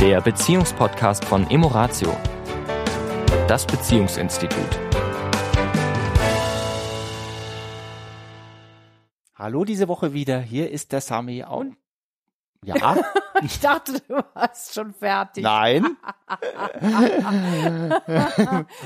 der 0.00 0.22
Beziehungspodcast 0.22 1.26
von 1.26 1.50
Emoratio, 1.50 2.16
das 3.46 3.66
Beziehungsinstitut. 3.66 4.80
Hallo 9.34 9.66
diese 9.66 9.88
Woche 9.88 10.14
wieder, 10.14 10.40
hier 10.40 10.70
ist 10.70 10.92
der 10.92 11.02
Sami 11.02 11.44
und 11.44 11.76
ja, 12.64 12.96
Ich 13.42 13.60
dachte, 13.60 14.00
du 14.06 14.22
warst 14.34 14.74
schon 14.74 14.92
fertig. 14.94 15.44
nein, 15.44 15.84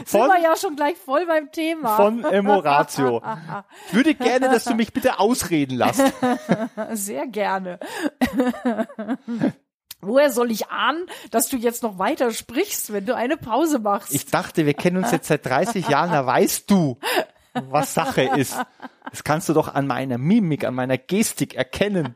Sind 0.04 0.26
wir 0.26 0.40
ja 0.42 0.56
schon 0.56 0.74
gleich 0.74 0.96
voll 0.96 1.26
beim 1.26 1.52
Thema. 1.52 1.96
von 1.96 2.24
Emoratio. 2.24 3.22
Ich 3.88 3.94
würde 3.94 4.14
gerne, 4.14 4.48
dass 4.48 4.64
du 4.64 4.74
mich 4.74 4.92
bitte 4.92 5.20
ausreden 5.20 5.76
lässt. 5.76 6.02
Sehr 6.92 7.26
gerne. 7.28 7.78
Woher 10.06 10.30
soll 10.30 10.50
ich 10.50 10.68
ahnen, 10.68 11.06
dass 11.30 11.48
du 11.48 11.56
jetzt 11.56 11.82
noch 11.82 11.98
weiter 11.98 12.30
sprichst, 12.32 12.92
wenn 12.92 13.06
du 13.06 13.14
eine 13.14 13.36
Pause 13.36 13.78
machst? 13.78 14.14
Ich 14.14 14.26
dachte, 14.26 14.66
wir 14.66 14.74
kennen 14.74 14.98
uns 14.98 15.10
jetzt 15.10 15.28
seit 15.28 15.44
30 15.46 15.88
Jahren, 15.88 16.10
da 16.10 16.26
weißt 16.26 16.70
du, 16.70 16.98
was 17.68 17.94
Sache 17.94 18.22
ist. 18.36 18.56
Das 19.10 19.24
kannst 19.24 19.48
du 19.48 19.52
doch 19.52 19.74
an 19.74 19.86
meiner 19.86 20.18
Mimik, 20.18 20.64
an 20.64 20.74
meiner 20.74 20.98
Gestik 20.98 21.54
erkennen. 21.54 22.14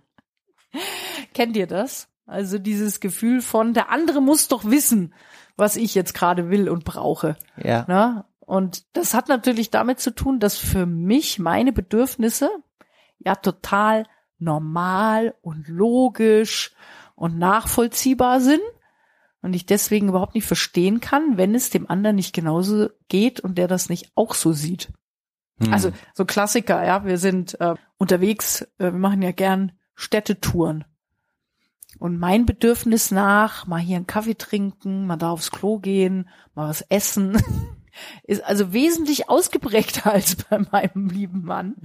Kennt 1.34 1.56
ihr 1.56 1.66
das? 1.66 2.08
Also 2.26 2.58
dieses 2.58 3.00
Gefühl 3.00 3.40
von, 3.40 3.72
der 3.72 3.90
andere 3.90 4.20
muss 4.20 4.48
doch 4.48 4.64
wissen, 4.64 5.14
was 5.56 5.76
ich 5.76 5.94
jetzt 5.94 6.14
gerade 6.14 6.50
will 6.50 6.68
und 6.68 6.84
brauche. 6.84 7.36
Ja. 7.56 7.84
Ne? 7.88 8.24
Und 8.40 8.84
das 8.96 9.14
hat 9.14 9.28
natürlich 9.28 9.70
damit 9.70 10.00
zu 10.00 10.14
tun, 10.14 10.38
dass 10.40 10.56
für 10.56 10.86
mich 10.86 11.38
meine 11.38 11.72
Bedürfnisse 11.72 12.50
ja 13.18 13.34
total 13.34 14.04
normal 14.38 15.34
und 15.42 15.68
logisch 15.68 16.72
und 17.18 17.38
nachvollziehbar 17.38 18.40
sind 18.40 18.60
und 19.42 19.52
ich 19.54 19.66
deswegen 19.66 20.08
überhaupt 20.08 20.34
nicht 20.34 20.46
verstehen 20.46 21.00
kann, 21.00 21.36
wenn 21.36 21.54
es 21.54 21.70
dem 21.70 21.90
anderen 21.90 22.16
nicht 22.16 22.34
genauso 22.34 22.88
geht 23.08 23.40
und 23.40 23.58
der 23.58 23.68
das 23.68 23.88
nicht 23.88 24.12
auch 24.14 24.34
so 24.34 24.52
sieht. 24.52 24.92
Hm. 25.60 25.72
Also 25.72 25.92
so 26.14 26.24
Klassiker, 26.24 26.84
ja, 26.84 27.04
wir 27.04 27.18
sind 27.18 27.60
äh, 27.60 27.74
unterwegs, 27.98 28.62
äh, 28.78 28.92
wir 28.92 28.92
machen 28.92 29.22
ja 29.22 29.32
gern 29.32 29.72
Städtetouren. 29.94 30.84
Und 31.98 32.18
mein 32.18 32.46
Bedürfnis 32.46 33.10
nach, 33.10 33.66
mal 33.66 33.80
hier 33.80 33.96
einen 33.96 34.06
Kaffee 34.06 34.36
trinken, 34.36 35.06
mal 35.06 35.16
da 35.16 35.30
aufs 35.30 35.50
Klo 35.50 35.78
gehen, 35.78 36.28
mal 36.54 36.68
was 36.68 36.82
essen, 36.82 37.36
ist 38.24 38.44
also 38.44 38.72
wesentlich 38.72 39.28
ausgeprägter 39.28 40.12
als 40.12 40.36
bei 40.36 40.58
meinem 40.58 41.08
lieben 41.08 41.42
Mann. 41.44 41.76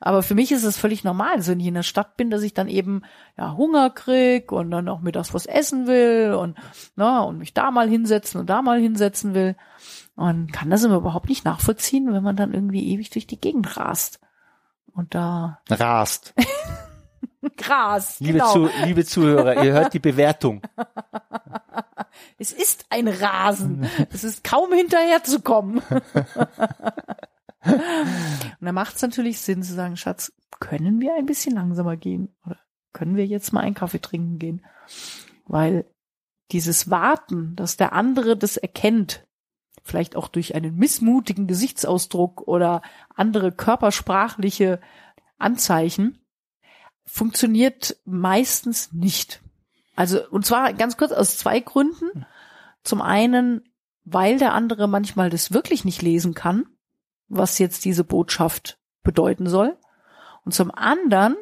Aber 0.00 0.22
für 0.22 0.34
mich 0.34 0.52
ist 0.52 0.64
es 0.64 0.76
völlig 0.76 1.04
normal, 1.04 1.34
also 1.34 1.52
wenn 1.52 1.60
ich 1.60 1.66
in 1.66 1.74
der 1.74 1.82
Stadt 1.82 2.16
bin, 2.16 2.30
dass 2.30 2.42
ich 2.42 2.54
dann 2.54 2.68
eben 2.68 3.02
ja 3.36 3.56
Hunger 3.56 3.90
krieg 3.90 4.52
und 4.52 4.70
dann 4.70 4.88
auch 4.88 5.00
mittags 5.00 5.34
was 5.34 5.46
essen 5.46 5.86
will 5.86 6.34
und 6.34 6.56
na, 6.96 7.20
und 7.22 7.38
mich 7.38 7.54
da 7.54 7.70
mal 7.70 7.88
hinsetzen 7.88 8.40
und 8.40 8.50
da 8.50 8.62
mal 8.62 8.80
hinsetzen 8.80 9.34
will. 9.34 9.56
Und 10.14 10.50
kann 10.52 10.70
das 10.70 10.82
immer 10.82 10.96
überhaupt 10.96 11.28
nicht 11.28 11.44
nachvollziehen, 11.44 12.12
wenn 12.12 12.22
man 12.22 12.36
dann 12.36 12.54
irgendwie 12.54 12.90
ewig 12.92 13.10
durch 13.10 13.26
die 13.26 13.38
Gegend 13.38 13.76
rast. 13.76 14.18
Und 14.92 15.14
da 15.14 15.60
Rast. 15.68 16.34
Gras, 17.56 18.18
Liebe, 18.20 18.38
genau. 18.38 18.52
zu, 18.52 18.70
liebe 18.84 19.04
Zuhörer, 19.04 19.62
ihr 19.62 19.72
hört 19.72 19.94
die 19.94 19.98
Bewertung. 20.00 20.62
Es 22.38 22.52
ist 22.52 22.86
ein 22.90 23.08
Rasen. 23.08 23.88
Es 24.12 24.24
ist 24.24 24.44
kaum 24.44 24.72
hinterherzukommen. 24.72 25.82
Und 27.66 27.80
da 28.60 28.72
macht 28.72 28.96
es 28.96 29.02
natürlich 29.02 29.40
Sinn 29.40 29.62
zu 29.62 29.74
sagen, 29.74 29.96
Schatz, 29.96 30.32
können 30.60 31.00
wir 31.00 31.14
ein 31.14 31.26
bisschen 31.26 31.54
langsamer 31.54 31.96
gehen? 31.96 32.34
Oder 32.44 32.58
können 32.92 33.16
wir 33.16 33.26
jetzt 33.26 33.52
mal 33.52 33.60
einen 33.60 33.74
Kaffee 33.74 34.00
trinken 34.00 34.38
gehen? 34.38 34.64
Weil 35.46 35.84
dieses 36.52 36.90
Warten, 36.90 37.56
dass 37.56 37.76
der 37.76 37.92
andere 37.92 38.36
das 38.36 38.56
erkennt, 38.56 39.26
vielleicht 39.82 40.16
auch 40.16 40.28
durch 40.28 40.54
einen 40.54 40.76
missmutigen 40.76 41.46
Gesichtsausdruck 41.46 42.46
oder 42.46 42.82
andere 43.14 43.52
körpersprachliche 43.52 44.80
Anzeichen, 45.38 46.18
funktioniert 47.04 48.00
meistens 48.04 48.92
nicht. 48.92 49.42
Also, 49.96 50.28
und 50.28 50.46
zwar 50.46 50.72
ganz 50.74 50.96
kurz 50.96 51.10
aus 51.10 51.38
zwei 51.38 51.58
Gründen. 51.58 52.26
Zum 52.84 53.02
einen, 53.02 53.68
weil 54.04 54.38
der 54.38 54.52
andere 54.52 54.86
manchmal 54.86 55.30
das 55.30 55.52
wirklich 55.52 55.84
nicht 55.84 56.02
lesen 56.02 56.34
kann, 56.34 56.66
was 57.28 57.58
jetzt 57.58 57.84
diese 57.84 58.04
Botschaft 58.04 58.78
bedeuten 59.02 59.48
soll. 59.48 59.76
Und 60.44 60.52
zum 60.52 60.70
anderen, 60.70 61.34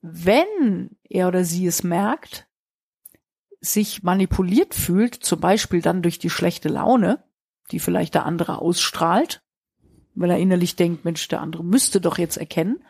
wenn 0.00 0.96
er 1.04 1.28
oder 1.28 1.44
sie 1.44 1.66
es 1.66 1.84
merkt, 1.84 2.48
sich 3.60 4.02
manipuliert 4.02 4.74
fühlt, 4.74 5.14
zum 5.14 5.38
Beispiel 5.38 5.82
dann 5.82 6.02
durch 6.02 6.18
die 6.18 6.30
schlechte 6.30 6.68
Laune, 6.68 7.22
die 7.70 7.78
vielleicht 7.78 8.14
der 8.14 8.26
andere 8.26 8.58
ausstrahlt, 8.58 9.42
weil 10.14 10.30
er 10.30 10.38
innerlich 10.38 10.74
denkt, 10.74 11.04
Mensch, 11.04 11.28
der 11.28 11.40
andere 11.40 11.62
müsste 11.62 12.00
doch 12.00 12.18
jetzt 12.18 12.38
erkennen. 12.38 12.84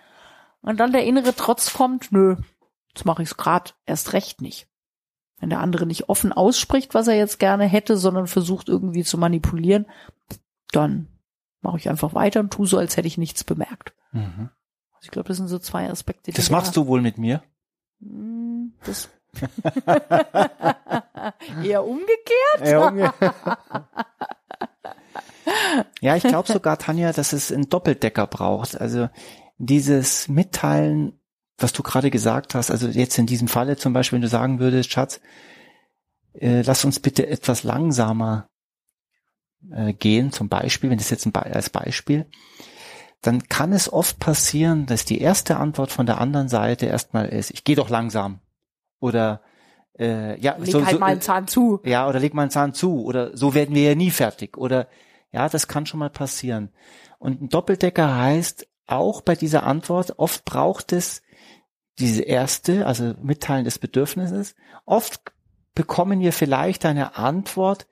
Und 0.63 0.81
dann 0.81 0.93
der 0.93 1.05
innere 1.05 1.35
Trotz 1.35 1.75
kommt, 1.75 2.13
nö, 2.13 2.37
jetzt 2.95 3.05
mache 3.05 3.23
ich 3.23 3.31
es 3.31 3.37
grad 3.37 3.77
erst 3.85 4.13
recht 4.13 4.41
nicht. 4.41 4.69
Wenn 5.43 5.51
der 5.51 5.59
andere 5.61 5.87
nicht 5.87 6.09
offen 6.09 6.33
ausspricht, 6.33 6.95
was 6.95 7.09
er 7.09 7.17
jetzt 7.17 7.41
gerne 7.41 7.65
hätte, 7.65 7.97
sondern 7.97 8.29
versucht 8.29 8.69
irgendwie 8.69 9.03
zu 9.03 9.19
manipulieren, 9.19 9.87
dann 10.71 11.09
mache 11.63 11.79
ich 11.79 11.89
einfach 11.91 12.15
weiter 12.15 12.39
und 12.39 12.53
tu 12.53 12.65
so, 12.65 12.79
als 12.79 12.97
hätte 12.97 13.09
ich 13.09 13.19
nichts 13.19 13.43
bemerkt. 13.43 13.93
Mhm. 14.13 14.51
Also 14.93 15.03
ich 15.07 15.11
glaube, 15.11 15.27
das 15.27 15.39
sind 15.39 15.49
so 15.49 15.59
zwei 15.59 15.91
Aspekte. 15.91 16.31
die 16.31 16.37
Das 16.37 16.47
da- 16.47 16.53
machst 16.53 16.77
du 16.77 16.87
wohl 16.87 17.01
mit 17.01 17.19
mir? 17.19 17.43
Hm, 18.01 18.75
Das 18.87 19.09
eher 21.65 21.85
umgekehrt. 21.85 22.61
Ja, 22.65 22.89
Junge. 22.89 23.13
ja, 26.01 26.17
ich 26.17 26.23
glaube 26.23 26.53
sogar, 26.53 26.79
Tanja, 26.79 27.13
dass 27.13 27.33
es 27.33 27.51
einen 27.51 27.69
Doppeldecker 27.69 28.27
braucht. 28.27 28.81
Also 28.81 29.09
dieses 29.59 30.29
Mitteilen, 30.29 31.19
was 31.63 31.73
du 31.73 31.83
gerade 31.83 32.11
gesagt 32.11 32.55
hast, 32.55 32.71
also 32.71 32.89
jetzt 32.89 33.19
in 33.19 33.27
diesem 33.27 33.49
Falle 33.49 33.77
zum 33.77 33.93
Beispiel, 33.93 34.17
wenn 34.17 34.23
du 34.23 34.29
sagen 34.29 34.59
würdest, 34.59 34.93
Schatz, 34.93 35.21
äh, 36.35 36.63
lass 36.63 36.85
uns 36.85 37.01
bitte 37.01 37.27
etwas 37.27 37.63
langsamer 37.63 38.49
äh, 39.71 39.93
gehen, 39.93 40.33
zum 40.33 40.49
Beispiel, 40.49 40.91
wenn 40.91 40.99
das 40.99 41.11
jetzt 41.11 41.27
ein 41.27 41.33
Be 41.33 41.43
als 41.43 41.71
Beispiel, 41.71 42.27
dann 43.21 43.49
kann 43.49 43.73
es 43.73 43.93
oft 43.93 44.19
passieren, 44.19 44.87
dass 44.87 45.05
die 45.05 45.21
erste 45.21 45.57
Antwort 45.57 45.93
von 45.93 46.07
der 46.07 46.21
anderen 46.21 46.49
Seite 46.49 46.87
erstmal 46.87 47.29
ist, 47.29 47.51
ich 47.53 47.65
gehe 47.65 47.77
doch 47.77 47.89
langsam. 47.89 48.41
Oder 48.99 49.43
äh, 49.99 50.41
ja, 50.41 50.57
Leg 50.57 50.75
halt 50.85 50.99
mal 50.99 51.07
einen 51.07 51.21
Zahn 51.21 51.47
zu. 51.47 51.81
ja, 51.85 52.09
oder 52.09 52.19
leg 52.19 52.35
mal 52.35 52.43
einen 52.43 52.51
Zahn 52.51 52.75
zu. 52.75 53.05
Oder 53.05 53.37
so 53.37 53.55
werden 53.55 53.75
wir 53.75 53.83
ja 53.91 53.95
nie 53.95 54.11
fertig. 54.11 54.57
Oder 54.57 54.89
ja, 55.31 55.49
das 55.49 55.69
kann 55.69 55.87
schon 55.87 56.01
mal 56.01 56.11
passieren. 56.11 56.71
Und 57.19 57.43
ein 57.43 57.49
Doppeldecker 57.49 58.17
heißt 58.17 58.67
auch 58.87 59.21
bei 59.21 59.37
dieser 59.37 59.63
Antwort, 59.63 60.19
oft 60.19 60.45
braucht 60.45 60.93
es 60.93 61.23
diese 61.99 62.23
erste, 62.23 62.87
also 62.87 63.15
Mitteilen 63.23 63.65
des 63.65 63.79
Bedürfnisses. 63.79 64.55
Oft 64.85 65.21
bekommen 65.75 66.21
wir 66.21 66.33
vielleicht 66.33 66.85
eine 66.85 67.17
Antwort, 67.17 67.87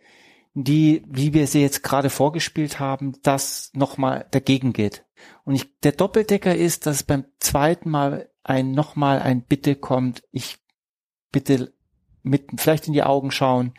die, 0.55 1.05
wie 1.06 1.33
wir 1.33 1.47
sie 1.47 1.61
jetzt 1.61 1.83
gerade 1.83 2.10
vorgespielt 2.10 2.81
haben, 2.81 3.15
das 3.22 3.71
nochmal 3.75 4.27
dagegen 4.31 4.72
geht. 4.72 5.05
Und 5.44 5.55
ich, 5.55 5.78
der 5.81 5.93
Doppeldecker 5.93 6.55
ist, 6.55 6.87
dass 6.87 7.03
beim 7.03 7.25
zweiten 7.39 7.91
Mal 7.91 8.28
ein 8.43 8.72
nochmal 8.72 9.21
ein 9.21 9.43
Bitte 9.43 9.77
kommt, 9.77 10.22
ich 10.33 10.59
bitte 11.31 11.72
mit 12.22 12.49
vielleicht 12.56 12.87
in 12.87 12.93
die 12.93 13.03
Augen 13.03 13.31
schauen, 13.31 13.75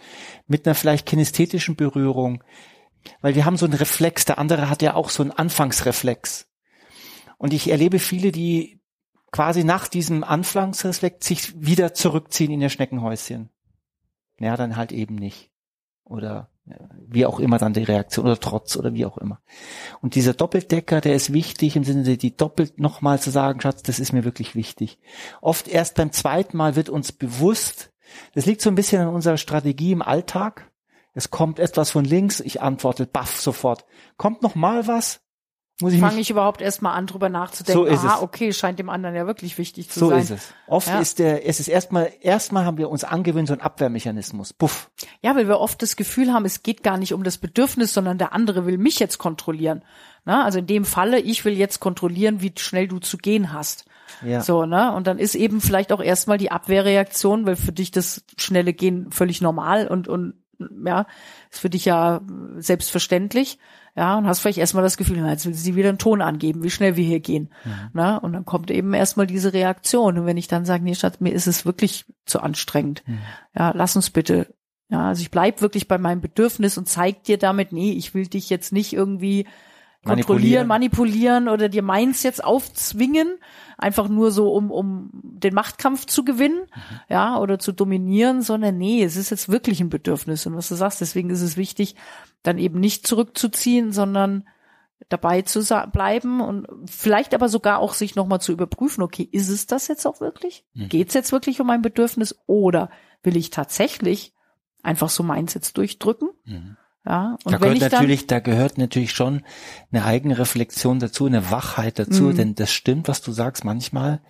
mit 0.47 0.65
einer 0.65 0.75
vielleicht 0.75 1.05
kinästhetischen 1.05 1.75
Berührung, 1.75 2.43
weil 3.21 3.35
wir 3.35 3.45
haben 3.45 3.57
so 3.57 3.65
einen 3.65 3.75
Reflex, 3.75 4.25
der 4.25 4.37
andere 4.37 4.69
hat 4.69 4.81
ja 4.81 4.95
auch 4.95 5.09
so 5.09 5.23
einen 5.23 5.31
Anfangsreflex. 5.31 6.47
Und 7.37 7.53
ich 7.53 7.69
erlebe 7.69 7.99
viele, 7.99 8.31
die 8.31 8.80
quasi 9.31 9.63
nach 9.63 9.87
diesem 9.87 10.23
Anfangsreflex 10.23 11.25
sich 11.25 11.61
wieder 11.61 11.93
zurückziehen 11.93 12.51
in 12.51 12.61
ihr 12.61 12.69
Schneckenhäuschen. 12.69 13.49
Ja, 14.39 14.57
dann 14.57 14.75
halt 14.75 14.91
eben 14.91 15.15
nicht. 15.15 15.49
Oder 16.03 16.49
wie 17.07 17.25
auch 17.25 17.39
immer 17.39 17.57
dann 17.57 17.73
die 17.73 17.83
Reaktion 17.83 18.25
oder 18.25 18.39
Trotz 18.39 18.77
oder 18.77 18.93
wie 18.93 19.05
auch 19.05 19.17
immer. 19.17 19.41
Und 20.01 20.15
dieser 20.15 20.33
Doppeldecker, 20.33 21.01
der 21.01 21.15
ist 21.15 21.33
wichtig 21.33 21.75
im 21.75 21.83
Sinne, 21.83 22.17
die 22.17 22.35
doppelt 22.35 22.79
nochmal 22.79 23.19
zu 23.19 23.31
sagen, 23.31 23.61
Schatz, 23.61 23.83
das 23.83 23.99
ist 23.99 24.13
mir 24.13 24.23
wirklich 24.23 24.55
wichtig. 24.55 24.99
Oft 25.41 25.67
erst 25.67 25.95
beim 25.95 26.11
zweiten 26.11 26.57
Mal 26.57 26.75
wird 26.75 26.89
uns 26.89 27.11
bewusst, 27.11 27.91
das 28.33 28.45
liegt 28.45 28.61
so 28.61 28.69
ein 28.69 28.75
bisschen 28.75 29.01
an 29.01 29.13
unserer 29.13 29.37
Strategie 29.37 29.91
im 29.91 30.01
Alltag. 30.01 30.69
Es 31.13 31.29
kommt 31.29 31.59
etwas 31.59 31.91
von 31.91 32.05
links, 32.05 32.39
ich 32.39 32.61
antworte 32.61 33.05
baff 33.05 33.39
sofort. 33.39 33.85
Kommt 34.17 34.41
noch 34.41 34.55
mal 34.55 34.87
was? 34.87 35.21
Muss 35.81 35.93
ich 35.93 35.99
Fange 35.99 36.19
ich 36.19 36.29
überhaupt 36.29 36.61
erst 36.61 36.81
mal 36.81 36.93
an, 36.93 37.07
drüber 37.07 37.29
nachzudenken. 37.29 37.83
So 37.83 37.85
ist 37.85 37.99
Aha, 38.05 38.15
es. 38.17 38.21
okay, 38.21 38.53
scheint 38.53 38.79
dem 38.79 38.89
anderen 38.89 39.15
ja 39.15 39.27
wirklich 39.27 39.57
wichtig 39.57 39.89
zu 39.89 39.99
so 39.99 40.09
sein. 40.09 40.19
ist 40.19 40.29
es. 40.31 40.53
Oft 40.67 40.87
Ja. 40.87 40.99
ist 40.99 41.19
der, 41.19 41.47
es 41.47 41.59
ist 41.59 41.67
erstmal, 41.67 42.11
erstmal 42.21 42.65
haben 42.65 42.77
wir 42.77 42.89
uns 42.89 43.03
angewöhnt, 43.03 43.47
so 43.47 43.53
ein 43.53 43.61
Abwehrmechanismus. 43.61 44.53
Puff. 44.53 44.89
Ja, 45.21 45.35
weil 45.35 45.47
wir 45.47 45.59
oft 45.59 45.81
das 45.81 45.95
Gefühl 45.95 46.31
haben, 46.33 46.45
es 46.45 46.63
geht 46.63 46.83
gar 46.83 46.97
nicht 46.97 47.13
um 47.13 47.23
das 47.23 47.37
Bedürfnis, 47.37 47.93
sondern 47.93 48.17
der 48.17 48.33
andere 48.33 48.65
will 48.65 48.77
mich 48.77 48.99
jetzt 48.99 49.17
kontrollieren. 49.17 49.83
Na, 50.23 50.45
also 50.45 50.59
in 50.59 50.67
dem 50.67 50.85
Falle, 50.85 51.19
ich 51.19 51.45
will 51.45 51.57
jetzt 51.57 51.79
kontrollieren, 51.79 52.41
wie 52.41 52.53
schnell 52.57 52.87
du 52.87 52.99
zu 52.99 53.17
gehen 53.17 53.51
hast. 53.53 53.85
Ja. 54.23 54.41
So, 54.41 54.65
ne? 54.65 54.93
Und 54.93 55.07
dann 55.07 55.17
ist 55.17 55.35
eben 55.35 55.61
vielleicht 55.61 55.91
auch 55.91 56.01
erstmal 56.01 56.37
die 56.37 56.51
Abwehrreaktion, 56.51 57.45
weil 57.45 57.55
für 57.55 57.71
dich 57.71 57.89
das 57.91 58.23
schnelle 58.37 58.73
Gehen 58.73 59.11
völlig 59.11 59.41
normal 59.41 59.87
und, 59.87 60.07
und 60.07 60.35
ja, 60.85 61.05
ist 61.49 61.59
für 61.59 61.69
dich 61.69 61.85
ja 61.85 62.21
selbstverständlich. 62.57 63.59
Ja, 63.93 64.17
und 64.17 64.25
hast 64.25 64.39
vielleicht 64.39 64.57
erstmal 64.57 64.85
das 64.85 64.95
Gefühl, 64.95 65.17
jetzt 65.17 65.45
will 65.45 65.53
sie 65.53 65.75
wieder 65.75 65.89
einen 65.89 65.97
Ton 65.97 66.21
angeben, 66.21 66.63
wie 66.63 66.69
schnell 66.69 66.95
wir 66.95 67.03
hier 67.03 67.19
gehen. 67.19 67.49
Na, 67.91 68.15
und 68.17 68.31
dann 68.31 68.45
kommt 68.45 68.71
eben 68.71 68.93
erstmal 68.93 69.27
diese 69.27 69.51
Reaktion. 69.51 70.17
Und 70.17 70.25
wenn 70.25 70.37
ich 70.37 70.47
dann 70.47 70.63
sage, 70.63 70.83
nee, 70.83 70.95
Schatz, 70.95 71.19
mir 71.19 71.33
ist 71.33 71.47
es 71.47 71.65
wirklich 71.65 72.05
zu 72.25 72.39
anstrengend. 72.39 73.03
Ja, 73.53 73.71
lass 73.75 73.97
uns 73.97 74.09
bitte. 74.09 74.47
Ja, 74.87 75.07
also 75.09 75.21
ich 75.21 75.31
bleib 75.31 75.61
wirklich 75.61 75.87
bei 75.89 75.97
meinem 75.97 76.21
Bedürfnis 76.21 76.77
und 76.77 76.87
zeig 76.87 77.23
dir 77.23 77.37
damit, 77.37 77.73
nee, 77.73 77.91
ich 77.91 78.13
will 78.13 78.27
dich 78.27 78.49
jetzt 78.49 78.71
nicht 78.71 78.93
irgendwie 78.93 79.45
kontrollieren, 80.03 80.67
manipulieren 80.67 81.47
oder 81.47 81.69
dir 81.69 81.83
meins 81.83 82.23
jetzt 82.23 82.43
aufzwingen, 82.43 83.37
einfach 83.77 84.09
nur 84.09 84.31
so, 84.31 84.51
um, 84.53 84.71
um 84.71 85.09
den 85.13 85.53
Machtkampf 85.53 86.05
zu 86.05 86.23
gewinnen, 86.25 86.61
ja, 87.09 87.37
oder 87.37 87.59
zu 87.59 87.71
dominieren, 87.71 88.41
sondern 88.41 88.77
nee, 88.77 89.03
es 89.03 89.15
ist 89.15 89.29
jetzt 89.29 89.49
wirklich 89.49 89.79
ein 89.79 89.89
Bedürfnis. 89.89 90.45
Und 90.45 90.55
was 90.55 90.69
du 90.69 90.75
sagst, 90.75 91.01
deswegen 91.01 91.29
ist 91.29 91.41
es 91.41 91.57
wichtig, 91.57 91.95
dann 92.43 92.57
eben 92.57 92.79
nicht 92.79 93.05
zurückzuziehen, 93.05 93.91
sondern 93.91 94.45
dabei 95.09 95.41
zu 95.41 95.61
bleiben 95.91 96.41
und 96.41 96.67
vielleicht 96.85 97.33
aber 97.33 97.49
sogar 97.49 97.79
auch 97.79 97.93
sich 97.93 98.15
nochmal 98.15 98.41
zu 98.41 98.51
überprüfen, 98.51 99.03
okay, 99.03 99.27
ist 99.31 99.49
es 99.49 99.67
das 99.67 99.87
jetzt 99.87 100.05
auch 100.05 100.21
wirklich? 100.21 100.65
Mhm. 100.73 100.89
Geht 100.89 101.09
es 101.09 101.13
jetzt 101.13 101.31
wirklich 101.31 101.59
um 101.59 101.67
mein 101.67 101.81
Bedürfnis 101.81 102.39
oder 102.47 102.89
will 103.23 103.35
ich 103.35 103.49
tatsächlich 103.49 104.33
einfach 104.83 105.09
so 105.09 105.23
meins 105.23 105.53
jetzt 105.53 105.77
durchdrücken? 105.77 106.29
Mhm. 106.45 106.77
Ja, 107.05 107.37
und 107.43 107.53
da 107.53 107.61
wenn 107.61 107.73
gehört 107.73 107.91
natürlich, 107.91 108.27
da 108.27 108.39
gehört 108.39 108.77
natürlich 108.77 109.11
schon 109.11 109.43
eine 109.91 110.05
eigene 110.05 110.37
Reflexion 110.37 110.99
dazu, 110.99 111.25
eine 111.25 111.49
Wachheit 111.49 111.97
dazu, 111.97 112.25
Mhm. 112.25 112.35
denn 112.35 112.55
das 112.55 112.71
stimmt, 112.71 113.07
was 113.07 113.21
du 113.21 113.31
sagst. 113.31 113.65
Manchmal 113.65 114.21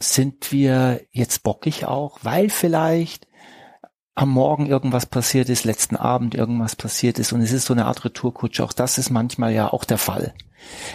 sind 0.00 0.50
wir 0.50 1.02
jetzt 1.10 1.42
bockig 1.42 1.84
auch, 1.84 2.18
weil 2.22 2.48
vielleicht 2.48 3.26
am 4.14 4.30
Morgen 4.30 4.64
irgendwas 4.64 5.04
passiert 5.04 5.50
ist, 5.50 5.64
letzten 5.64 5.94
Abend 5.96 6.34
irgendwas 6.34 6.74
passiert 6.74 7.18
ist 7.18 7.32
und 7.32 7.42
es 7.42 7.52
ist 7.52 7.66
so 7.66 7.74
eine 7.74 7.84
Art 7.84 8.02
Retourkutsche. 8.02 8.64
Auch 8.64 8.72
das 8.72 8.96
ist 8.96 9.10
manchmal 9.10 9.52
ja 9.52 9.70
auch 9.70 9.84
der 9.84 9.98
Fall. 9.98 10.32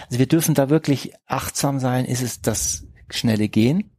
Also 0.06 0.18
wir 0.18 0.26
dürfen 0.26 0.54
da 0.56 0.70
wirklich 0.70 1.12
achtsam 1.26 1.78
sein. 1.78 2.04
Ist 2.04 2.22
es 2.22 2.42
das 2.42 2.84
schnelle 3.10 3.48
Gehen 3.48 3.92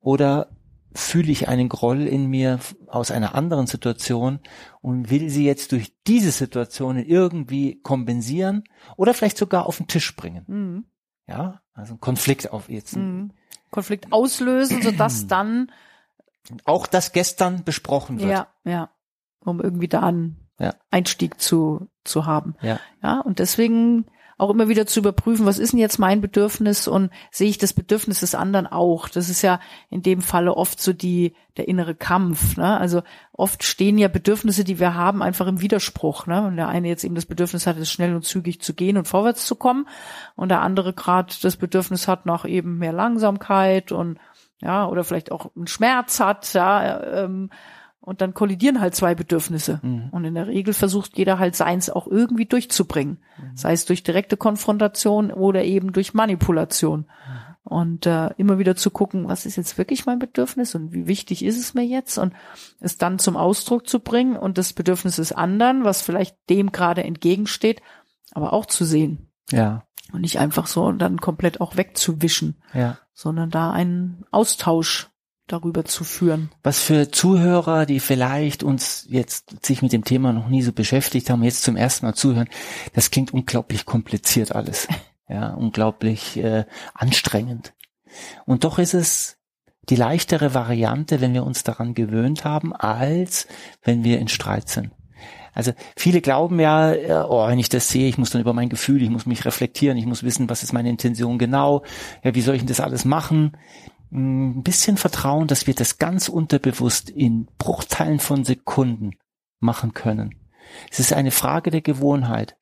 oder 0.00 0.48
fühle 0.94 1.32
ich 1.32 1.48
einen 1.48 1.68
Groll 1.68 2.02
in 2.06 2.26
mir 2.26 2.60
aus 2.86 3.10
einer 3.10 3.34
anderen 3.34 3.66
Situation 3.66 4.38
und 4.80 5.10
will 5.10 5.28
sie 5.28 5.44
jetzt 5.44 5.72
durch 5.72 5.92
diese 6.06 6.30
Situationen 6.30 7.04
irgendwie 7.04 7.80
kompensieren 7.82 8.64
oder 8.96 9.12
vielleicht 9.14 9.36
sogar 9.38 9.66
auf 9.66 9.78
den 9.78 9.88
Tisch 9.88 10.14
bringen. 10.14 10.44
Mhm. 10.46 10.84
Ja, 11.26 11.62
also 11.72 11.94
ein 11.94 12.00
Konflikt 12.00 12.52
auf 12.52 12.68
jetzt. 12.68 12.96
Mhm. 12.96 13.32
Konflikt 13.70 14.12
auslösen, 14.12 14.82
sodass 14.82 15.26
dann, 15.28 15.72
Auch 16.64 16.86
das 16.86 17.12
gestern 17.12 17.64
besprochen 17.64 18.20
wird. 18.20 18.30
ja, 18.30 18.46
ja, 18.64 18.90
um 19.40 19.60
irgendwie 19.60 19.88
da 19.88 20.00
einen 20.02 20.36
Ja. 20.60 20.74
Einstieg 20.92 21.40
zu, 21.40 21.88
zu 22.04 22.26
haben. 22.26 22.54
Ja. 22.62 22.78
Ja, 23.02 23.20
und 23.20 23.40
deswegen 23.40 24.06
auch 24.38 24.50
immer 24.50 24.68
wieder 24.68 24.86
zu 24.86 25.00
überprüfen, 25.00 25.46
was 25.46 25.58
ist 25.58 25.72
denn 25.72 25.80
jetzt 25.80 25.98
mein 25.98 26.20
Bedürfnis 26.20 26.88
und 26.88 27.10
sehe 27.30 27.48
ich 27.48 27.58
das 27.58 27.72
Bedürfnis 27.72 28.20
des 28.20 28.34
anderen 28.34 28.66
auch? 28.66 29.08
Das 29.08 29.28
ist 29.28 29.42
ja 29.42 29.60
in 29.90 30.02
dem 30.02 30.20
Falle 30.20 30.56
oft 30.56 30.80
so 30.80 30.92
die, 30.92 31.34
der 31.56 31.68
innere 31.68 31.94
Kampf, 31.94 32.56
ne? 32.56 32.78
Also 32.78 33.02
oft 33.32 33.62
stehen 33.62 33.98
ja 33.98 34.08
Bedürfnisse, 34.08 34.64
die 34.64 34.78
wir 34.78 34.94
haben, 34.94 35.22
einfach 35.22 35.46
im 35.46 35.60
Widerspruch, 35.60 36.26
ne? 36.26 36.46
Und 36.46 36.56
der 36.56 36.68
eine 36.68 36.88
jetzt 36.88 37.04
eben 37.04 37.14
das 37.14 37.26
Bedürfnis 37.26 37.66
hat, 37.66 37.76
es 37.76 37.90
schnell 37.90 38.14
und 38.14 38.24
zügig 38.24 38.60
zu 38.60 38.74
gehen 38.74 38.96
und 38.96 39.08
vorwärts 39.08 39.46
zu 39.46 39.56
kommen 39.56 39.86
und 40.36 40.48
der 40.48 40.62
andere 40.62 40.92
gerade 40.92 41.34
das 41.42 41.56
Bedürfnis 41.56 42.08
hat 42.08 42.26
nach 42.26 42.44
eben 42.44 42.78
mehr 42.78 42.92
Langsamkeit 42.92 43.92
und 43.92 44.18
ja, 44.60 44.86
oder 44.86 45.04
vielleicht 45.04 45.30
auch 45.30 45.54
einen 45.54 45.66
Schmerz 45.66 46.20
hat, 46.20 46.54
ja, 46.54 47.24
ähm, 47.24 47.50
und 48.04 48.20
dann 48.20 48.34
kollidieren 48.34 48.80
halt 48.80 48.94
zwei 48.94 49.14
Bedürfnisse. 49.14 49.80
Mhm. 49.82 50.08
Und 50.10 50.24
in 50.26 50.34
der 50.34 50.46
Regel 50.46 50.74
versucht 50.74 51.16
jeder 51.16 51.38
halt 51.38 51.56
seins 51.56 51.88
auch 51.88 52.06
irgendwie 52.06 52.44
durchzubringen. 52.44 53.18
Mhm. 53.38 53.56
Sei 53.56 53.72
es 53.72 53.86
durch 53.86 54.02
direkte 54.02 54.36
Konfrontation 54.36 55.32
oder 55.32 55.64
eben 55.64 55.92
durch 55.92 56.12
Manipulation. 56.12 57.00
Mhm. 57.00 57.06
Und 57.66 58.04
äh, 58.04 58.28
immer 58.36 58.58
wieder 58.58 58.76
zu 58.76 58.90
gucken, 58.90 59.26
was 59.26 59.46
ist 59.46 59.56
jetzt 59.56 59.78
wirklich 59.78 60.04
mein 60.04 60.18
Bedürfnis 60.18 60.74
und 60.74 60.92
wie 60.92 61.06
wichtig 61.06 61.42
ist 61.42 61.58
es 61.58 61.72
mir 61.72 61.84
jetzt 61.84 62.18
und 62.18 62.34
es 62.78 62.98
dann 62.98 63.18
zum 63.18 63.38
Ausdruck 63.38 63.88
zu 63.88 64.00
bringen 64.00 64.36
und 64.36 64.58
das 64.58 64.74
Bedürfnis 64.74 65.16
des 65.16 65.32
anderen, 65.32 65.82
was 65.82 66.02
vielleicht 66.02 66.36
dem 66.50 66.72
gerade 66.72 67.04
entgegensteht, 67.04 67.80
aber 68.32 68.52
auch 68.52 68.66
zu 68.66 68.84
sehen 68.84 69.30
Ja, 69.50 69.84
und 70.12 70.20
nicht 70.20 70.38
einfach 70.38 70.66
so 70.66 70.84
und 70.84 70.98
dann 70.98 71.22
komplett 71.22 71.62
auch 71.62 71.78
wegzuwischen, 71.78 72.56
ja. 72.74 72.98
sondern 73.14 73.48
da 73.48 73.72
einen 73.72 74.26
Austausch 74.30 75.08
darüber 75.46 75.84
zu 75.84 76.04
führen. 76.04 76.50
Was 76.62 76.80
für 76.80 77.10
Zuhörer, 77.10 77.86
die 77.86 78.00
vielleicht 78.00 78.62
uns 78.62 79.06
jetzt 79.08 79.64
sich 79.64 79.82
mit 79.82 79.92
dem 79.92 80.04
Thema 80.04 80.32
noch 80.32 80.48
nie 80.48 80.62
so 80.62 80.72
beschäftigt 80.72 81.30
haben, 81.30 81.42
jetzt 81.42 81.62
zum 81.62 81.76
ersten 81.76 82.06
Mal 82.06 82.14
zuhören, 82.14 82.48
das 82.94 83.10
klingt 83.10 83.32
unglaublich 83.32 83.84
kompliziert 83.84 84.54
alles. 84.54 84.88
Ja, 85.26 85.54
unglaublich 85.54 86.36
äh, 86.36 86.66
anstrengend. 86.92 87.72
Und 88.44 88.62
doch 88.62 88.78
ist 88.78 88.92
es 88.92 89.38
die 89.88 89.96
leichtere 89.96 90.52
Variante, 90.52 91.22
wenn 91.22 91.32
wir 91.32 91.44
uns 91.44 91.62
daran 91.64 91.94
gewöhnt 91.94 92.44
haben, 92.44 92.74
als 92.74 93.48
wenn 93.82 94.04
wir 94.04 94.18
in 94.18 94.28
Streit 94.28 94.68
sind. 94.68 94.90
Also 95.54 95.72
viele 95.96 96.20
glauben 96.20 96.58
ja, 96.58 96.92
äh, 96.92 97.24
oh, 97.28 97.46
wenn 97.46 97.60
ich 97.60 97.68
das 97.68 97.88
sehe, 97.88 98.08
ich 98.08 98.18
muss 98.18 98.30
dann 98.30 98.42
über 98.42 98.52
mein 98.52 98.68
Gefühl, 98.68 99.02
ich 99.02 99.10
muss 99.10 99.24
mich 99.24 99.44
reflektieren, 99.44 99.96
ich 99.96 100.06
muss 100.06 100.24
wissen, 100.24 100.50
was 100.50 100.64
ist 100.64 100.72
meine 100.72 100.90
Intention 100.90 101.38
genau, 101.38 101.84
ja, 102.24 102.34
wie 102.34 102.40
soll 102.40 102.56
ich 102.56 102.62
denn 102.62 102.68
das 102.68 102.80
alles 102.80 103.04
machen? 103.04 103.56
Ein 104.14 104.62
bisschen 104.62 104.96
Vertrauen, 104.96 105.48
dass 105.48 105.66
wir 105.66 105.74
das 105.74 105.98
ganz 105.98 106.28
unterbewusst 106.28 107.10
in 107.10 107.48
Bruchteilen 107.58 108.20
von 108.20 108.44
Sekunden 108.44 109.16
machen 109.58 109.92
können. 109.92 110.36
Es 110.90 111.00
ist 111.00 111.12
eine 111.12 111.32
Frage 111.32 111.70
der 111.70 111.80
Gewohnheit. 111.80 112.56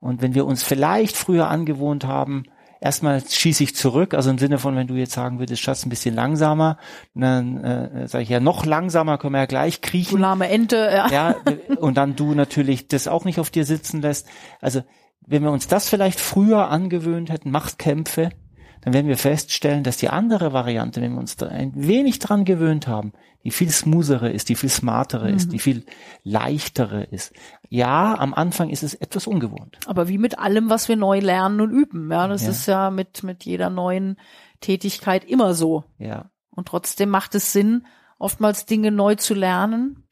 Und 0.00 0.20
wenn 0.22 0.34
wir 0.34 0.44
uns 0.44 0.62
vielleicht 0.62 1.16
früher 1.16 1.48
angewohnt 1.48 2.04
haben, 2.04 2.44
erstmal 2.80 3.22
schieße 3.26 3.64
ich 3.64 3.74
zurück, 3.74 4.14
also 4.14 4.30
im 4.30 4.38
Sinne 4.38 4.58
von, 4.58 4.76
wenn 4.76 4.86
du 4.86 4.94
jetzt 4.94 5.14
sagen 5.14 5.38
würdest, 5.38 5.62
Schatz, 5.62 5.84
ein 5.84 5.90
bisschen 5.90 6.14
langsamer, 6.14 6.78
dann 7.14 7.64
äh, 7.64 8.06
sage 8.06 8.24
ich 8.24 8.28
ja, 8.28 8.38
noch 8.38 8.66
langsamer 8.66 9.18
können 9.18 9.32
wir 9.32 9.40
ja 9.40 9.46
gleich 9.46 9.80
Du 9.80 9.88
kriechen 9.88 10.20
lahme 10.20 10.48
Ente, 10.48 10.76
ja. 10.76 11.08
ja, 11.10 11.34
und 11.78 11.96
dann 11.96 12.16
du 12.16 12.34
natürlich 12.34 12.86
das 12.86 13.08
auch 13.08 13.24
nicht 13.24 13.40
auf 13.40 13.50
dir 13.50 13.64
sitzen 13.64 14.02
lässt. 14.02 14.28
Also, 14.60 14.82
wenn 15.26 15.42
wir 15.42 15.50
uns 15.50 15.68
das 15.68 15.88
vielleicht 15.88 16.20
früher 16.20 16.68
angewöhnt 16.68 17.30
hätten, 17.30 17.50
Machtkämpfe, 17.50 18.30
dann 18.82 18.92
werden 18.94 19.08
wir 19.08 19.16
feststellen, 19.18 19.84
dass 19.84 19.96
die 19.96 20.08
andere 20.08 20.52
Variante, 20.52 21.00
wenn 21.00 21.12
wir 21.12 21.18
uns 21.20 21.36
da 21.36 21.46
ein 21.48 21.72
wenig 21.74 22.18
dran 22.18 22.44
gewöhnt 22.44 22.86
haben, 22.86 23.12
die 23.44 23.50
viel 23.50 23.70
smoothere 23.70 24.30
ist, 24.30 24.48
die 24.48 24.54
viel 24.56 24.68
smartere 24.68 25.30
ist, 25.30 25.52
die 25.52 25.58
viel 25.58 25.84
leichtere 26.24 27.04
ist. 27.04 27.32
Ja, 27.68 28.18
am 28.18 28.34
Anfang 28.34 28.68
ist 28.70 28.82
es 28.82 28.94
etwas 28.94 29.26
ungewohnt. 29.26 29.78
Aber 29.86 30.08
wie 30.08 30.18
mit 30.18 30.38
allem, 30.38 30.70
was 30.70 30.88
wir 30.88 30.96
neu 30.96 31.20
lernen 31.20 31.60
und 31.60 31.70
üben. 31.70 32.10
Ja, 32.10 32.26
das 32.28 32.42
Ja. 32.44 32.50
ist 32.50 32.66
ja 32.66 32.90
mit, 32.90 33.22
mit 33.22 33.44
jeder 33.44 33.70
neuen 33.70 34.16
Tätigkeit 34.60 35.24
immer 35.24 35.54
so. 35.54 35.84
Ja, 35.98 36.30
Und 36.50 36.68
trotzdem 36.68 37.10
macht 37.10 37.34
es 37.36 37.52
Sinn, 37.52 37.86
oftmals 38.18 38.66
Dinge 38.66 38.90
neu 38.90 39.14
zu 39.14 39.34
lernen, 39.34 40.08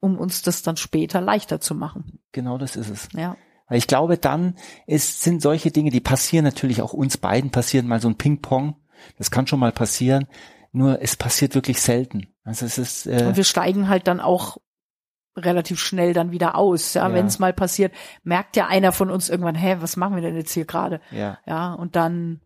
um 0.00 0.16
uns 0.16 0.42
das 0.42 0.62
dann 0.62 0.76
später 0.76 1.20
leichter 1.20 1.60
zu 1.60 1.74
machen. 1.74 2.20
genau 2.32 2.56
das 2.58 2.76
ist 2.76 2.88
es. 2.90 3.08
Ja. 3.14 3.36
Weil 3.66 3.78
ich 3.78 3.86
glaube, 3.86 4.18
dann 4.18 4.56
ist, 4.86 5.22
sind 5.22 5.40
solche 5.42 5.70
Dinge, 5.70 5.90
die 5.90 6.00
passieren 6.00 6.44
natürlich 6.44 6.82
auch 6.82 6.92
uns 6.92 7.16
beiden, 7.16 7.50
passieren 7.50 7.86
mal 7.88 8.00
so 8.00 8.08
ein 8.08 8.16
Ping-Pong. 8.18 8.76
Das 9.18 9.30
kann 9.30 9.46
schon 9.46 9.60
mal 9.60 9.72
passieren. 9.72 10.26
Nur 10.72 11.00
es 11.02 11.16
passiert 11.16 11.54
wirklich 11.54 11.80
selten. 11.80 12.26
Also 12.44 12.66
es 12.66 12.78
ist, 12.78 13.06
äh, 13.06 13.24
Und 13.26 13.36
wir 13.36 13.44
steigen 13.44 13.88
halt 13.88 14.06
dann 14.06 14.20
auch 14.20 14.58
relativ 15.36 15.80
schnell 15.80 16.12
dann 16.12 16.30
wieder 16.30 16.56
aus. 16.56 16.94
Ja, 16.94 17.08
Ja. 17.08 17.14
wenn 17.14 17.26
es 17.26 17.38
mal 17.38 17.52
passiert, 17.52 17.92
merkt 18.22 18.56
ja 18.56 18.66
einer 18.66 18.92
von 18.92 19.10
uns 19.10 19.28
irgendwann, 19.28 19.54
hä, 19.54 19.76
was 19.80 19.96
machen 19.96 20.14
wir 20.14 20.22
denn 20.22 20.36
jetzt 20.36 20.52
hier 20.52 20.64
gerade? 20.64 21.00
ja, 21.10 21.38
Ja, 21.46 21.72
und 21.74 21.96
dann, 21.96 22.40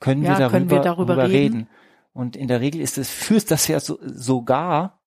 können, 0.00 0.22
Ja, 0.22 0.30
wir 0.30 0.38
darüber, 0.38 0.50
können 0.50 0.70
wir 0.70 0.80
darüber 0.80 1.16
reden? 1.28 1.32
reden. 1.32 1.68
Und 2.12 2.36
in 2.36 2.48
der 2.48 2.60
Regel 2.60 2.80
ist 2.80 2.98
es, 2.98 3.10
führt 3.10 3.50
das 3.50 3.68
ja 3.68 3.80
so, 3.80 3.98
sogar 4.02 5.02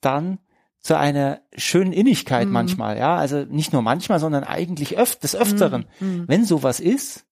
dann 0.00 0.38
zu 0.84 0.98
einer 0.98 1.40
schönen 1.56 1.94
Innigkeit 1.94 2.46
Mhm. 2.46 2.52
manchmal, 2.52 2.98
ja. 2.98 3.16
Also 3.16 3.38
nicht 3.48 3.72
nur 3.72 3.80
manchmal, 3.80 4.20
sondern 4.20 4.44
eigentlich 4.44 4.98
öf 4.98 5.16
des 5.16 5.34
Öfteren. 5.34 5.86
Mm, 5.98 6.24
Wenn 6.26 6.44
sowas 6.44 6.78
ist, 6.78 7.24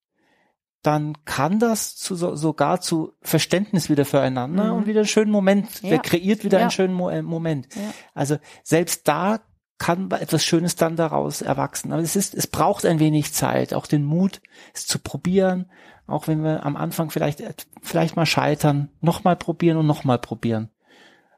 dann 0.82 1.18
kann 1.26 1.58
das 1.58 1.94
zu, 1.94 2.14
so, 2.16 2.34
sogar 2.34 2.80
zu 2.80 3.12
Verständnis 3.20 3.90
wieder 3.90 4.06
füreinander 4.06 4.64
Mhm. 4.72 4.72
und 4.78 4.86
wieder 4.86 5.00
einen 5.00 5.06
schönen 5.06 5.30
Moment, 5.30 5.82
Ja. 5.82 5.90
der 5.90 5.98
kreiert 5.98 6.44
wieder 6.44 6.58
Ja. 6.58 6.62
einen 6.62 6.70
schönen 6.70 6.94
Mo 6.94 7.10
äh, 7.10 7.20
Moment. 7.20 7.68
Ja. 7.76 7.82
Also 8.14 8.38
selbst 8.62 9.06
da 9.06 9.40
kann 9.76 10.10
etwas 10.12 10.44
Schönes 10.46 10.74
dann 10.76 10.96
daraus 10.96 11.42
erwachsen. 11.42 11.92
Aber 11.92 12.00
es 12.00 12.16
ist, 12.16 12.34
es 12.34 12.46
braucht 12.46 12.86
ein 12.86 13.00
wenig 13.00 13.34
Zeit, 13.34 13.74
auch 13.74 13.86
den 13.86 14.02
Mut, 14.04 14.40
es 14.72 14.86
zu 14.86 14.98
probieren, 14.98 15.70
auch 16.06 16.26
wenn 16.26 16.42
wir 16.42 16.64
am 16.64 16.76
Anfang 16.76 17.10
vielleicht, 17.10 17.42
vielleicht 17.82 18.16
mal 18.16 18.24
scheitern, 18.26 18.88
nochmal 19.02 19.36
probieren 19.36 19.76
und 19.76 19.86
nochmal 19.86 20.18
probieren. 20.18 20.70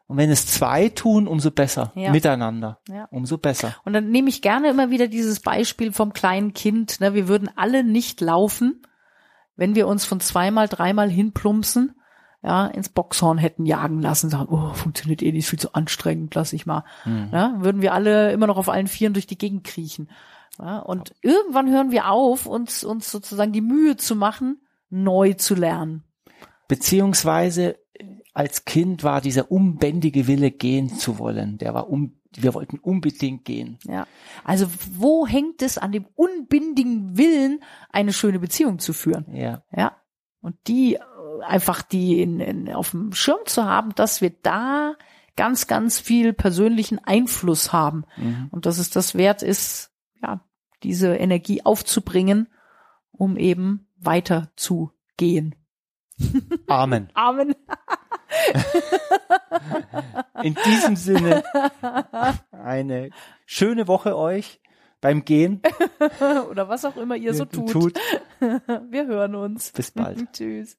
Und 0.07 0.19
wenn 0.19 0.31
es 0.31 0.47
zwei 0.47 0.91
tun, 0.91 1.27
umso 1.27 1.51
besser. 1.51 1.93
Ja. 1.95 2.11
Miteinander. 2.11 2.79
Ja. 2.89 3.07
Umso 3.11 3.39
besser. 3.39 3.75
Und 3.85 3.95
dann 3.95 4.11
nehme 4.11 4.29
ich 4.29 4.43
gerne 4.43 4.69
immer 4.69 4.91
wieder 4.91 5.09
dieses 5.09 5.41
Beispiel 5.41 5.93
vom 5.93 6.13
kleinen 6.13 6.53
Kind. 6.53 7.01
Ne? 7.01 7.15
Wir 7.15 7.27
würden 7.27 7.51
alle 7.57 7.85
nicht 7.85 8.21
laufen, 8.21 8.83
wenn 9.57 9.75
wir 9.75 9.87
uns 9.89 10.05
von 10.05 10.21
zweimal, 10.21 10.69
dreimal 10.69 11.09
hinplumpsen, 11.09 11.95
ja, 12.43 12.67
ins 12.67 12.91
Boxhorn 12.91 13.39
hätten 13.39 13.65
jagen 13.65 14.03
lassen, 14.03 14.29
sagen, 14.29 14.49
oh, 14.51 14.75
funktioniert 14.75 15.23
eh 15.23 15.33
nicht, 15.33 15.49
viel 15.49 15.59
zu 15.59 15.73
anstrengend, 15.73 16.35
lass 16.35 16.53
ich 16.53 16.67
mal. 16.67 16.85
Mhm. 17.07 17.31
Ja, 17.33 17.55
würden 17.59 17.81
wir 17.81 17.95
alle 17.95 18.33
immer 18.33 18.47
noch 18.47 18.59
auf 18.59 18.69
allen 18.69 18.89
Vieren 18.89 19.15
durch 19.15 19.27
die 19.27 19.39
Gegend 19.39 19.65
kriechen. 19.65 20.11
Ja, 20.59 20.81
und 20.81 21.15
irgendwann 21.23 21.71
hören 21.71 21.91
wir 21.91 22.11
auf, 22.11 22.45
uns, 22.45 22.85
uns 22.85 23.11
sozusagen 23.11 23.53
die 23.53 23.63
Mühe 23.63 23.97
zu 23.97 24.15
machen, 24.15 24.61
neu 24.91 25.33
zu 25.33 25.55
lernen. 25.55 26.05
Beziehungsweise 26.69 27.77
als 28.35 28.65
Kind 28.65 29.05
war 29.05 29.21
dieser 29.21 29.51
unbändige 29.51 30.27
Wille 30.27 30.51
gehen 30.51 30.91
zu 30.91 31.19
wollen, 31.19 31.57
der 31.57 31.73
war 31.73 31.89
um, 31.89 32.21
wir 32.35 32.53
wollten 32.53 32.79
unbedingt 32.79 33.45
gehen. 33.45 33.79
Ja. 33.85 34.07
Also 34.43 34.67
wo 34.93 35.27
hängt 35.27 35.63
es 35.63 35.79
an 35.79 35.93
dem 35.93 36.07
unbindigen 36.17 37.17
Willen, 37.17 37.61
eine 37.91 38.13
schöne 38.13 38.41
Beziehung 38.41 38.81
zu 38.81 38.93
führen? 38.93 39.27
Ja. 39.33 39.63
Ja. 39.75 39.97
Und 40.41 40.57
die 40.67 40.97
äh, 40.97 41.01
einfach 41.47 41.83
die 41.83 42.21
in, 42.21 42.41
in, 42.41 42.73
auf 42.73 42.91
dem 42.91 43.13
Schirm 43.13 43.39
zu 43.47 43.65
haben, 43.65 43.95
dass 43.95 44.21
wir 44.21 44.31
da 44.31 44.95
ganz, 45.37 45.69
ganz 45.69 46.01
viel 46.01 46.33
persönlichen 46.33 46.99
Einfluss 46.99 47.73
haben. 47.73 48.05
Mhm. 48.17 48.49
Und 48.51 48.67
dass 48.67 48.79
es 48.79 48.91
das 48.91 49.15
wert 49.15 49.43
ist, 49.43 49.93
ja, 50.21 50.41
diese 50.83 51.15
Energie 51.15 51.65
aufzubringen, 51.65 52.49
um 53.13 53.37
eben 53.37 53.89
weiter 53.97 54.51
zu 54.57 54.91
gehen. 55.17 55.55
Amen. 56.69 57.11
Amen. 57.15 57.55
In 60.43 60.57
diesem 60.67 60.97
Sinne 60.97 61.43
eine 62.53 63.11
schöne 63.47 63.89
Woche 63.89 64.17
euch 64.17 64.61
beim 65.01 65.25
Gehen. 65.25 65.63
Oder 66.51 66.69
was 66.69 66.85
auch 66.85 66.97
immer 66.97 67.17
ihr 67.17 67.35
so 67.35 67.45
tut. 67.45 67.71
tut. 67.71 68.01
Wir 68.41 69.07
hören 69.07 69.35
uns. 69.35 69.73
Bis 69.73 69.91
bald. 69.91 70.33
Tschüss. 70.33 70.77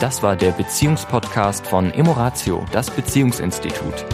Das 0.00 0.22
war 0.22 0.36
der 0.36 0.52
Beziehungspodcast 0.52 1.66
von 1.66 1.92
Emoratio, 1.92 2.64
das 2.72 2.90
Beziehungsinstitut. 2.90 4.06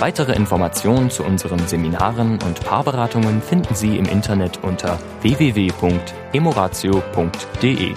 Weitere 0.00 0.32
Informationen 0.32 1.10
zu 1.10 1.24
unseren 1.24 1.66
Seminaren 1.66 2.38
und 2.42 2.64
Paarberatungen 2.64 3.42
finden 3.42 3.74
Sie 3.74 3.98
im 3.98 4.06
Internet 4.06 4.62
unter 4.62 4.96
www.emoratio.de. 5.22 7.94